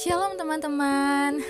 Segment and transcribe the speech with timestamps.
[0.00, 1.44] Shalom teman-teman.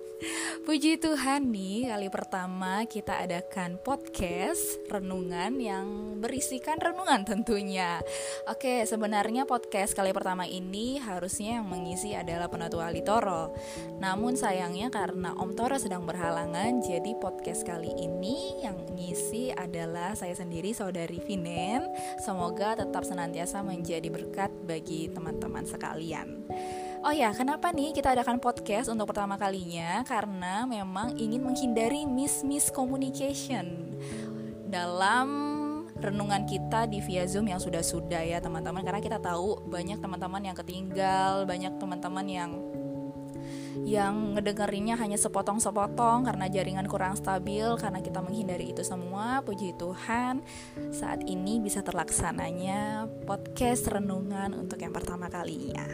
[0.66, 7.98] Puji Tuhan nih kali pertama kita adakan podcast renungan yang berisikan renungan tentunya.
[8.46, 13.50] Oke sebenarnya podcast kali pertama ini harusnya yang mengisi adalah Penutu Ali Toro
[13.98, 20.38] Namun sayangnya karena Om Toro sedang berhalangan Jadi podcast kali ini yang ngisi adalah saya
[20.38, 21.90] sendiri Saudari Vinen.
[22.22, 26.46] Semoga tetap senantiasa menjadi berkat bagi teman-teman sekalian
[27.06, 30.02] Oh ya, kenapa nih kita adakan podcast untuk pertama kalinya?
[30.02, 33.94] Karena memang ingin menghindari miss-miss communication
[34.66, 35.30] dalam
[36.02, 40.58] renungan kita di via Zoom yang sudah-sudah ya teman-teman karena kita tahu banyak teman-teman yang
[40.58, 42.50] ketinggal, banyak teman-teman yang
[43.84, 49.42] yang ngedengerinnya hanya sepotong-sepotong karena jaringan kurang stabil karena kita menghindari itu semua.
[49.42, 50.40] Puji Tuhan
[50.94, 55.84] saat ini bisa terlaksananya podcast renungan untuk yang pertama kalinya.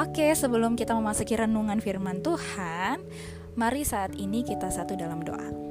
[0.00, 3.04] Oke sebelum kita memasuki renungan firman Tuhan
[3.54, 5.62] mari saat ini kita satu dalam doa.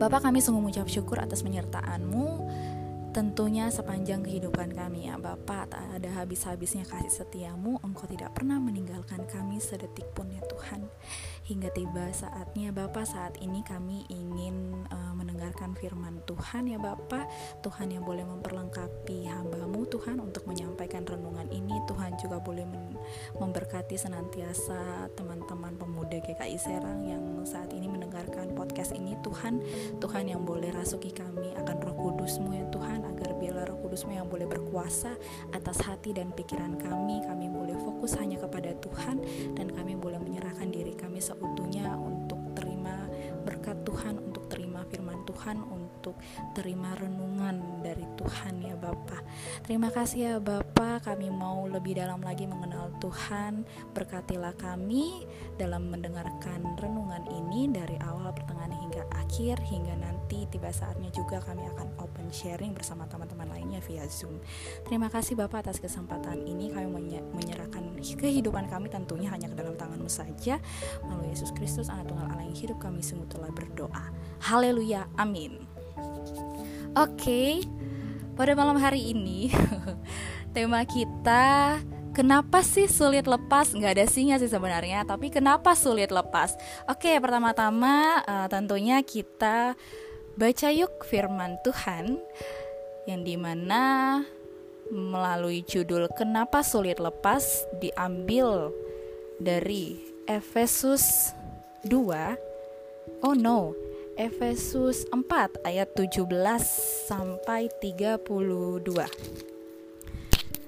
[0.00, 2.48] Bapak kami sungguh mengucap syukur atas penyertaanmu
[3.10, 7.82] Tentunya sepanjang kehidupan kami ya Bapak tak ada habis-habisnya kasih setiamu.
[7.82, 10.86] Engkau tidak pernah meninggalkan kami sedetik pun ya Tuhan.
[11.42, 17.26] Hingga tiba saatnya Bapak saat ini kami ingin uh, mendengarkan firman Tuhan ya Bapak.
[17.66, 21.82] Tuhan yang boleh memperlengkapi hambamu Tuhan untuk menyampaikan renungan ini.
[21.90, 22.62] Tuhan juga boleh
[23.34, 28.09] memberkati senantiasa teman-teman pemuda GKI Serang yang saat ini mendengarkan
[28.56, 29.62] podcast ini Tuhan
[30.02, 34.28] Tuhan yang boleh rasuki kami akan roh kudusmu ya Tuhan agar biarlah roh kudusmu yang
[34.28, 35.16] boleh berkuasa
[35.56, 37.24] atas hati dan pikiran kami.
[37.24, 39.20] Kami boleh fokus hanya kepada Tuhan
[39.56, 43.08] dan kami boleh menyerahkan diri kami seutuhnya untuk terima
[43.42, 45.64] berkat Tuhan untuk terima firman Tuhan
[46.00, 46.16] untuk
[46.56, 49.20] terima renungan dari Tuhan ya Bapak
[49.68, 55.28] terima kasih ya Bapak kami mau lebih dalam lagi mengenal Tuhan berkatilah kami
[55.60, 61.68] dalam mendengarkan renungan ini dari awal pertengahan hingga akhir hingga nanti tiba saatnya juga kami
[61.76, 64.40] akan open sharing bersama teman-teman lainnya via Zoom.
[64.88, 66.88] Terima kasih Bapak atas kesempatan ini kami
[67.36, 70.58] menyerahkan kehidupan kami tentunya hanya ke dalam tanganmu saja
[71.04, 74.10] melalui Yesus Kristus anak tunggal Allah yang hidup kami sungguh telah berdoa.
[74.42, 75.06] Haleluya.
[75.14, 75.69] Amin.
[76.98, 77.62] Oke.
[78.34, 79.52] Pada malam hari ini
[80.56, 81.76] tema kita
[82.10, 83.70] Kenapa sih sulit lepas?
[83.70, 86.58] Nggak ada sihnya sih sebenarnya, tapi kenapa sulit lepas?
[86.90, 89.78] Oke, pertama-tama uh, tentunya kita
[90.34, 92.18] baca yuk firman Tuhan
[93.06, 94.18] yang di mana
[94.90, 98.74] melalui judul Kenapa Sulit Lepas diambil
[99.38, 101.30] dari Efesus
[101.86, 103.78] 2 Oh no,
[104.20, 106.28] Efesus 4 ayat 17
[107.08, 108.20] sampai 32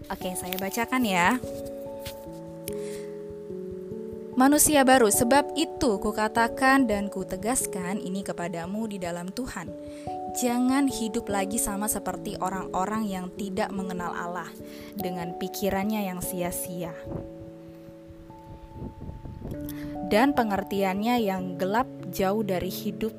[0.08, 1.36] Oke, saya bacakan ya.
[4.40, 9.68] Manusia baru, sebab itu kukatakan dan kutegaskan ini kepadamu di dalam Tuhan.
[10.40, 14.48] Jangan hidup lagi sama seperti orang-orang yang tidak mengenal Allah
[14.96, 16.96] dengan pikirannya yang sia-sia
[20.12, 23.12] dan pengertiannya yang gelap jauh dari hidup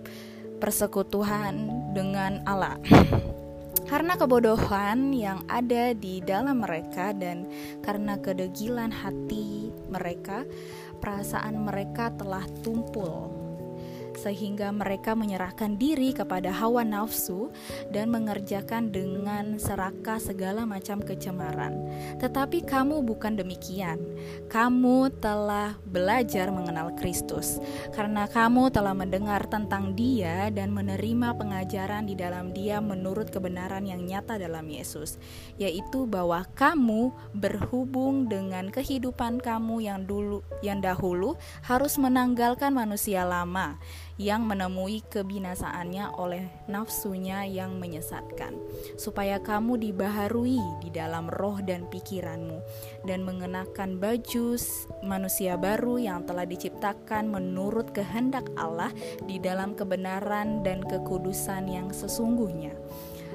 [0.62, 2.80] persekutuan dengan Allah.
[3.92, 7.46] Karena kebodohan yang ada di dalam mereka dan
[7.86, 10.48] karena kedegilan hati mereka,
[10.98, 13.43] perasaan mereka telah tumpul
[14.24, 17.52] sehingga mereka menyerahkan diri kepada hawa nafsu
[17.92, 21.76] dan mengerjakan dengan serakah segala macam kecemaran.
[22.24, 24.00] Tetapi kamu bukan demikian.
[24.48, 27.60] Kamu telah belajar mengenal Kristus
[27.92, 34.08] karena kamu telah mendengar tentang Dia dan menerima pengajaran di dalam Dia menurut kebenaran yang
[34.08, 35.20] nyata dalam Yesus,
[35.60, 41.36] yaitu bahwa kamu berhubung dengan kehidupan kamu yang dulu yang dahulu
[41.66, 43.76] harus menanggalkan manusia lama
[44.22, 48.54] yang menemui kebinasaannya oleh nafsunya yang menyesatkan,
[48.94, 52.62] supaya kamu dibaharui di dalam roh dan pikiranmu,
[53.10, 54.58] dan mengenakan baju
[55.02, 58.94] manusia baru yang telah diciptakan menurut kehendak Allah
[59.26, 62.78] di dalam kebenaran dan kekudusan yang sesungguhnya.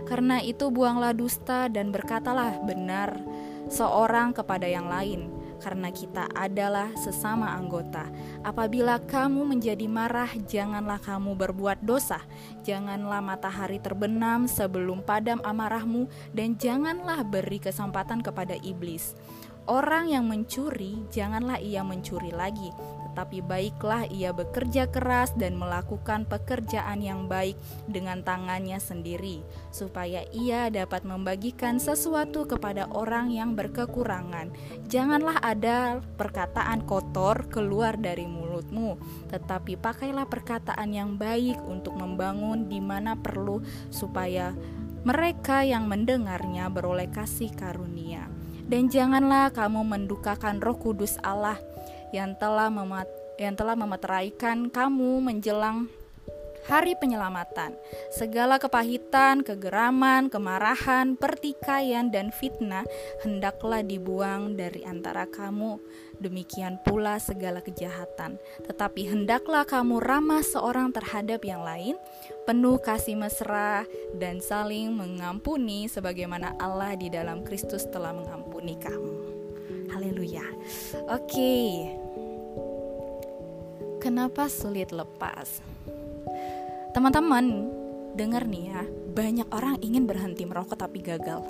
[0.06, 3.18] Karena itu, buanglah dusta dan berkatalah benar
[3.68, 8.06] seorang kepada yang lain karena kita adalah sesama anggota.
[8.42, 12.22] Apabila kamu menjadi marah, janganlah kamu berbuat dosa.
[12.62, 19.14] Janganlah matahari terbenam sebelum padam amarahmu, dan janganlah beri kesempatan kepada iblis.
[19.68, 22.72] Orang yang mencuri, janganlah ia mencuri lagi,
[23.18, 27.58] tetapi baiklah ia bekerja keras dan melakukan pekerjaan yang baik
[27.90, 29.42] dengan tangannya sendiri,
[29.74, 34.54] supaya ia dapat membagikan sesuatu kepada orang yang berkekurangan.
[34.86, 39.00] Janganlah ada perkataan kotor keluar dari mulutmu,
[39.34, 43.58] tetapi pakailah perkataan yang baik untuk membangun di mana perlu,
[43.90, 44.54] supaya
[45.02, 48.30] mereka yang mendengarnya beroleh kasih karunia.
[48.68, 51.56] Dan janganlah kamu mendukakan Roh Kudus Allah
[52.14, 53.08] yang telah memat
[53.38, 55.86] yang telah memeteraikan kamu menjelang
[56.68, 57.72] hari penyelamatan.
[58.12, 62.84] Segala kepahitan, kegeraman, kemarahan, pertikaian, dan fitnah
[63.24, 65.80] hendaklah dibuang dari antara kamu.
[66.20, 68.36] Demikian pula segala kejahatan.
[68.68, 71.96] Tetapi hendaklah kamu ramah seorang terhadap yang lain,
[72.44, 73.88] penuh kasih mesra,
[74.18, 79.17] dan saling mengampuni sebagaimana Allah di dalam Kristus telah mengampuni kamu.
[79.98, 80.46] Haleluya.
[81.10, 81.58] Oke.
[83.98, 85.58] Kenapa sulit lepas?
[86.94, 87.66] Teman-teman,
[88.14, 91.42] dengar nih ya, banyak orang ingin berhenti merokok tapi gagal.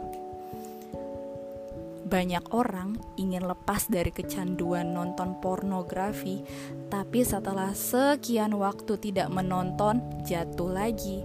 [2.09, 6.41] Banyak orang ingin lepas dari kecanduan nonton pornografi,
[6.89, 11.21] tapi setelah sekian waktu tidak menonton, jatuh lagi.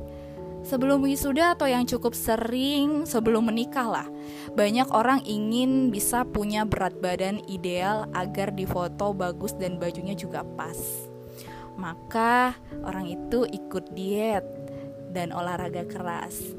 [0.64, 4.08] Sebelum wisuda atau yang cukup sering sebelum menikah lah
[4.56, 10.80] Banyak orang ingin bisa punya berat badan ideal agar difoto bagus dan bajunya juga pas
[11.78, 12.54] maka
[12.86, 14.46] orang itu ikut diet
[15.14, 16.54] dan olahraga keras.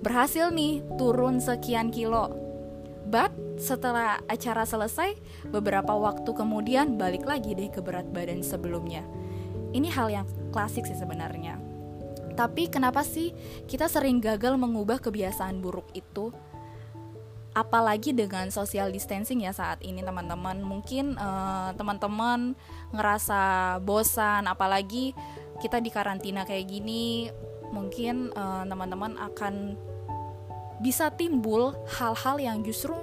[0.00, 2.32] Berhasil nih turun sekian kilo.
[3.10, 5.18] But setelah acara selesai,
[5.50, 9.04] beberapa waktu kemudian balik lagi deh ke berat badan sebelumnya.
[9.74, 11.69] Ini hal yang klasik sih sebenarnya.
[12.40, 13.36] Tapi kenapa sih
[13.68, 16.32] kita sering gagal mengubah kebiasaan buruk itu?
[17.50, 22.54] apalagi dengan social distancing ya saat ini teman-teman mungkin uh, teman-teman
[22.94, 25.10] ngerasa bosan apalagi
[25.58, 27.26] kita di karantina kayak gini
[27.74, 29.74] mungkin uh, teman-teman akan
[30.78, 32.94] bisa timbul hal-hal yang justru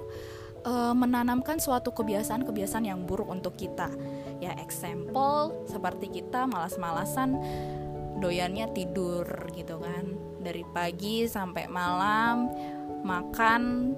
[0.64, 3.92] uh, menanamkan suatu kebiasaan-kebiasaan yang buruk untuk kita
[4.40, 7.36] ya example seperti kita malas-malasan
[8.20, 10.18] doyannya tidur gitu kan.
[10.42, 12.50] Dari pagi sampai malam
[13.04, 13.94] makan.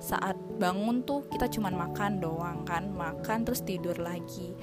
[0.00, 4.56] Saat bangun tuh kita cuman makan doang kan makan terus tidur lagi.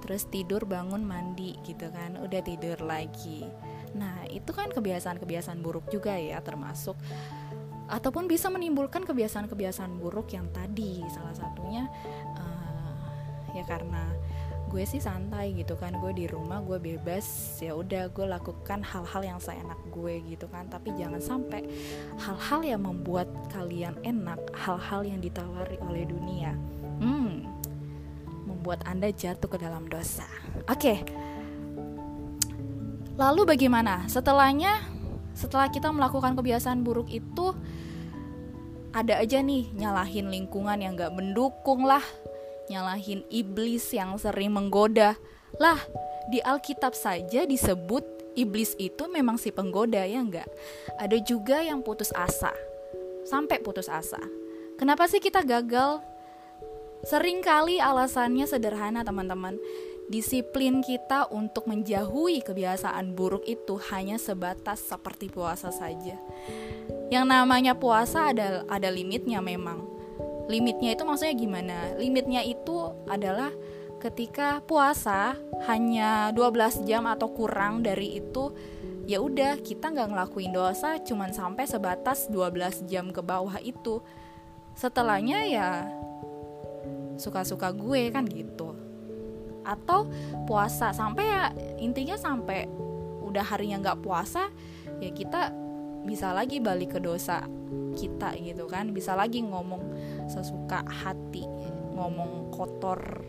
[0.00, 3.46] Terus tidur bangun mandi gitu kan udah tidur lagi.
[3.94, 6.98] Nah itu kan kebiasaan-kebiasaan buruk juga ya termasuk
[7.90, 11.02] ataupun bisa menimbulkan kebiasaan-kebiasaan buruk yang tadi.
[11.10, 11.90] Salah satunya
[12.38, 13.10] uh,
[13.54, 14.14] ya karena
[14.70, 19.22] gue sih santai gitu kan gue di rumah gue bebas ya udah gue lakukan hal-hal
[19.26, 20.70] yang seenak gue gitu kan.
[20.70, 21.66] Tapi jangan sampai
[22.22, 26.54] hal-hal yang membuat kalian enak hal-hal yang ditawari oleh dunia
[27.02, 27.50] hmm
[28.46, 30.28] membuat anda jatuh ke dalam dosa.
[30.68, 31.00] Oke.
[33.16, 34.04] Lalu bagaimana?
[34.04, 34.84] Setelahnya
[35.32, 37.56] setelah kita melakukan kebiasaan buruk itu
[38.92, 42.02] ada aja nih nyalahin lingkungan yang gak mendukung lah
[42.70, 45.18] nyalahin iblis yang sering menggoda.
[45.58, 45.82] Lah,
[46.30, 48.06] di Alkitab saja disebut
[48.38, 50.46] iblis itu memang si penggoda ya enggak?
[51.02, 52.54] Ada juga yang putus asa.
[53.26, 54.22] Sampai putus asa.
[54.78, 56.00] Kenapa sih kita gagal?
[57.02, 59.58] Seringkali alasannya sederhana teman-teman.
[60.10, 66.18] Disiplin kita untuk menjauhi kebiasaan buruk itu hanya sebatas seperti puasa saja.
[67.10, 69.89] Yang namanya puasa ada ada limitnya memang
[70.48, 71.76] limitnya itu maksudnya gimana?
[71.98, 73.50] Limitnya itu adalah
[74.00, 75.36] ketika puasa
[75.68, 78.48] hanya 12 jam atau kurang dari itu
[79.04, 84.00] ya udah kita nggak ngelakuin dosa cuman sampai sebatas 12 jam ke bawah itu.
[84.72, 85.68] Setelahnya ya
[87.20, 88.72] suka-suka gue kan gitu.
[89.66, 90.08] Atau
[90.48, 92.64] puasa sampai ya intinya sampai
[93.20, 94.50] udah harinya nggak puasa
[94.98, 95.54] ya kita
[96.04, 97.44] bisa lagi balik ke dosa
[97.94, 98.92] kita gitu kan.
[98.94, 99.82] Bisa lagi ngomong
[100.30, 101.44] sesuka hati
[101.94, 103.20] ngomong kotor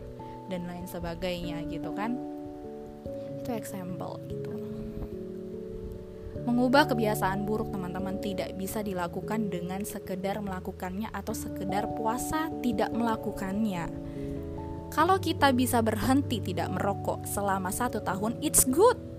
[0.47, 2.15] dan lain sebagainya gitu kan.
[3.41, 4.51] Itu example gitu.
[6.41, 13.85] Mengubah kebiasaan buruk teman-teman tidak bisa dilakukan dengan sekedar melakukannya atau sekedar puasa tidak melakukannya.
[14.91, 19.11] Kalau kita bisa berhenti tidak merokok selama satu tahun it's good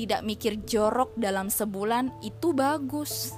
[0.00, 3.36] tidak mikir jorok dalam sebulan itu bagus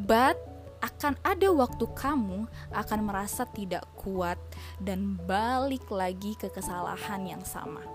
[0.00, 0.40] but
[0.82, 4.40] akan ada waktu kamu akan merasa tidak kuat
[4.82, 7.86] dan balik lagi ke kesalahan yang sama.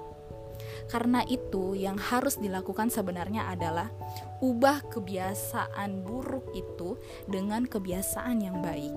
[0.87, 3.91] Karena itu, yang harus dilakukan sebenarnya adalah
[4.39, 6.95] ubah kebiasaan buruk itu
[7.27, 8.95] dengan kebiasaan yang baik.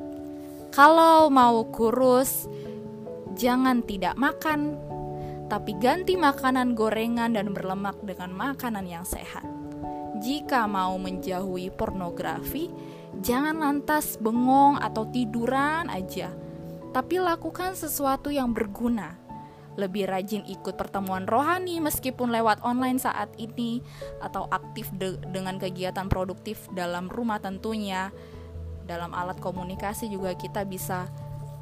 [0.71, 2.47] Kalau mau kurus,
[3.35, 4.79] jangan tidak makan,
[5.51, 9.43] tapi ganti makanan gorengan dan berlemak dengan makanan yang sehat.
[10.23, 12.71] Jika mau menjauhi pornografi,
[13.19, 16.31] jangan lantas bengong atau tiduran aja,
[16.95, 19.19] tapi lakukan sesuatu yang berguna.
[19.75, 23.83] Lebih rajin ikut pertemuan rohani meskipun lewat online saat ini,
[24.23, 28.15] atau aktif de dengan kegiatan produktif dalam rumah tentunya.
[28.87, 31.09] Dalam alat komunikasi juga kita bisa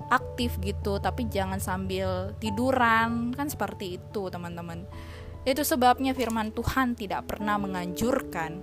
[0.09, 3.33] aktif gitu tapi jangan sambil tiduran.
[3.37, 4.85] Kan seperti itu teman-teman.
[5.45, 8.61] Itu sebabnya firman Tuhan tidak pernah menganjurkan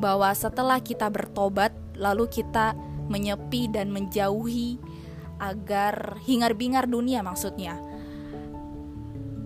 [0.00, 2.72] bahwa setelah kita bertobat lalu kita
[3.12, 4.80] menyepi dan menjauhi
[5.42, 7.76] agar hingar-bingar dunia maksudnya.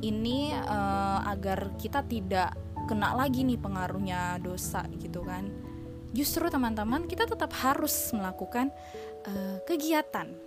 [0.04, 2.54] Ini uh, agar kita tidak
[2.86, 5.50] kena lagi nih pengaruhnya dosa gitu kan.
[6.14, 8.70] Justru teman-teman kita tetap harus melakukan
[9.26, 10.45] uh, kegiatan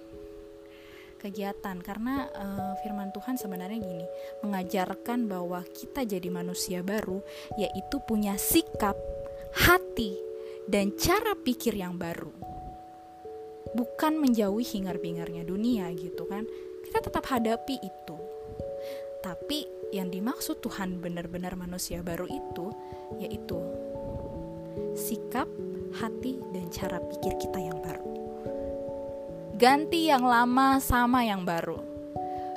[1.20, 4.08] kegiatan karena uh, firman Tuhan sebenarnya gini
[4.42, 7.20] mengajarkan bahwa kita jadi manusia baru
[7.60, 8.96] yaitu punya sikap,
[9.68, 10.16] hati
[10.66, 12.32] dan cara pikir yang baru.
[13.76, 16.48] Bukan menjauhi hingar-bingarnya dunia gitu kan.
[16.88, 18.18] Kita tetap hadapi itu.
[19.22, 22.72] Tapi yang dimaksud Tuhan benar-benar manusia baru itu
[23.22, 23.60] yaitu
[24.96, 25.50] sikap,
[26.02, 28.09] hati dan cara pikir kita yang baru
[29.60, 31.84] ganti yang lama sama yang baru.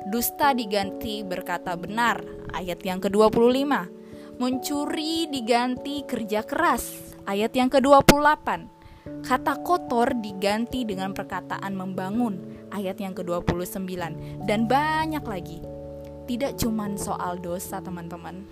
[0.07, 2.23] Dusta diganti berkata benar,
[2.55, 3.91] ayat yang ke-25.
[4.39, 8.47] Mencuri diganti kerja keras, ayat yang ke-28.
[9.19, 12.39] Kata kotor diganti dengan perkataan membangun,
[12.71, 13.83] ayat yang ke-29.
[14.47, 15.59] Dan banyak lagi.
[16.23, 18.47] Tidak cuma soal dosa teman-teman,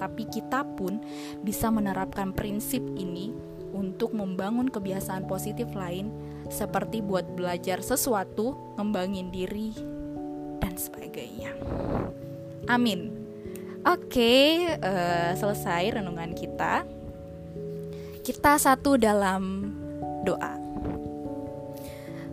[0.00, 1.04] tapi kita pun
[1.44, 3.36] bisa menerapkan prinsip ini
[3.76, 6.08] untuk membangun kebiasaan positif lain
[6.50, 9.72] seperti buat belajar sesuatu, ngembangin diri,
[10.60, 11.54] dan sebagainya.
[12.68, 13.14] Amin.
[13.86, 16.84] Oke, uh, selesai renungan kita.
[18.20, 19.72] Kita satu dalam
[20.26, 20.60] doa.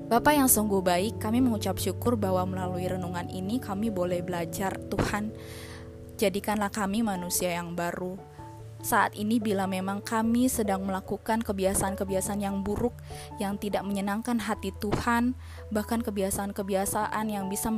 [0.07, 5.35] Bapak yang sungguh baik, kami mengucap syukur bahwa melalui renungan ini kami boleh belajar Tuhan.
[6.15, 8.15] Jadikanlah kami manusia yang baru,
[8.81, 12.93] saat ini bila memang kami sedang melakukan kebiasaan-kebiasaan yang buruk
[13.41, 15.33] yang tidak menyenangkan hati Tuhan,
[15.73, 17.73] bahkan kebiasaan-kebiasaan yang bisa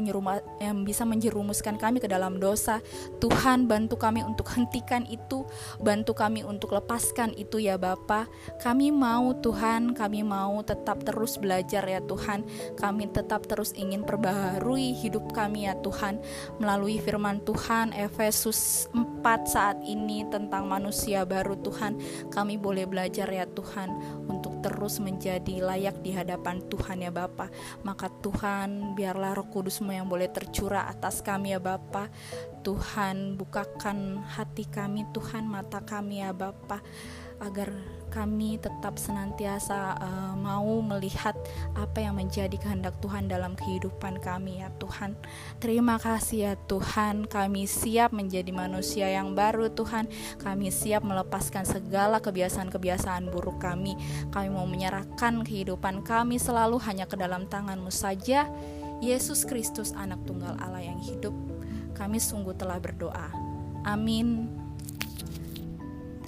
[0.60, 2.84] yang bisa menjerumuskan kami ke dalam dosa,
[3.24, 5.48] Tuhan bantu kami untuk hentikan itu,
[5.80, 8.28] bantu kami untuk lepaskan itu ya Bapa.
[8.60, 12.44] Kami mau Tuhan, kami mau tetap terus belajar ya Tuhan.
[12.76, 16.20] Kami tetap terus ingin perbaharui hidup kami ya Tuhan
[16.60, 22.00] melalui firman Tuhan Efesus 4 saat ini tentang manusia baru Tuhan.
[22.32, 23.90] Kami boleh belajar ya Tuhan
[24.28, 27.52] untuk terus menjadi layak di hadapan Tuhan ya Bapa.
[27.84, 32.08] Maka Tuhan biarlah roh kudusmu yang boleh tercurah atas kami ya Bapa.
[32.64, 36.84] Tuhan bukakan hati kami Tuhan mata kami ya Bapa
[37.40, 37.72] agar
[38.10, 41.38] kami tetap senantiasa uh, mau melihat
[41.78, 45.14] apa yang menjadi kehendak Tuhan dalam kehidupan kami ya Tuhan.
[45.62, 50.10] Terima kasih ya Tuhan, kami siap menjadi manusia yang baru Tuhan.
[50.42, 53.94] Kami siap melepaskan segala kebiasaan-kebiasaan buruk kami.
[54.34, 58.50] Kami mau menyerahkan kehidupan kami selalu hanya ke dalam tangan-Mu saja.
[59.00, 61.32] Yesus Kristus anak tunggal Allah yang hidup.
[61.96, 63.32] Kami sungguh telah berdoa.
[63.88, 64.59] Amin.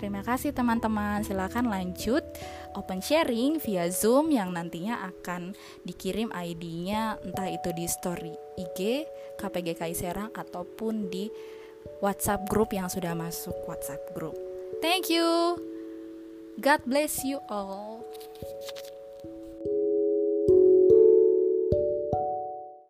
[0.01, 1.21] Terima kasih teman-teman.
[1.21, 2.25] Silakan lanjut
[2.73, 5.53] open sharing via Zoom yang nantinya akan
[5.85, 9.05] dikirim ID-nya entah itu di story IG
[9.37, 11.29] KPGKI Serang ataupun di
[12.01, 14.33] WhatsApp group yang sudah masuk WhatsApp group.
[14.81, 15.61] Thank you.
[16.57, 18.01] God bless you all.